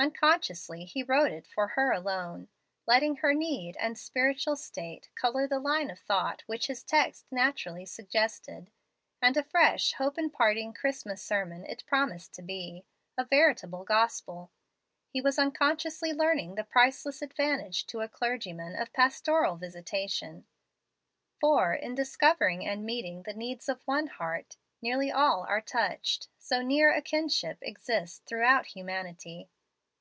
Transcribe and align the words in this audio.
Unconsciously, 0.00 0.84
he 0.84 1.02
wrote 1.02 1.32
it 1.32 1.44
for 1.44 1.66
her 1.66 1.90
alone, 1.90 2.46
letting 2.86 3.16
her 3.16 3.34
need 3.34 3.76
and 3.78 3.98
spiritual 3.98 4.54
state 4.54 5.10
color 5.16 5.44
the 5.48 5.58
line 5.58 5.90
of 5.90 5.98
thought 5.98 6.42
which 6.46 6.68
his 6.68 6.84
text 6.84 7.26
naturally 7.32 7.84
suggested; 7.84 8.70
and 9.20 9.36
a 9.36 9.42
fresh, 9.42 9.94
hope 9.94 10.16
imparting 10.16 10.72
Christmas 10.72 11.20
sermon 11.20 11.66
it 11.66 11.82
promised 11.84 12.32
to 12.32 12.42
be, 12.42 12.84
a 13.16 13.24
veritable 13.24 13.82
gospel. 13.82 14.52
He 15.08 15.20
was 15.20 15.36
unconsciously 15.36 16.12
learning 16.12 16.54
the 16.54 16.62
priceless 16.62 17.20
advantage 17.20 17.84
to 17.88 17.98
a 17.98 18.08
clergyman 18.08 18.76
of 18.76 18.92
pastoral 18.92 19.56
visitation; 19.56 20.46
for, 21.40 21.74
in 21.74 21.96
discovering 21.96 22.64
and 22.64 22.84
meeting 22.86 23.24
the 23.24 23.34
needs 23.34 23.68
of 23.68 23.82
one 23.84 24.06
heart, 24.06 24.58
nearly 24.80 25.10
all 25.10 25.44
are 25.48 25.60
touched, 25.60 26.28
so 26.38 26.62
near 26.62 26.92
a 26.94 27.02
kinship 27.02 27.58
exists 27.62 28.22
throughout 28.24 28.64
humanity. 28.66 29.50